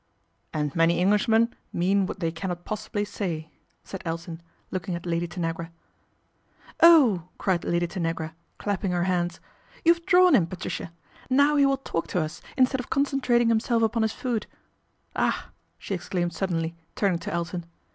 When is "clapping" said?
8.57-8.93